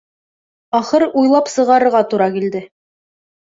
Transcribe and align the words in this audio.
Ахыр, 0.79 1.05
уйлап 1.21 1.53
сығарырға 1.57 2.03
тура 2.15 2.31
килде. 2.39 2.65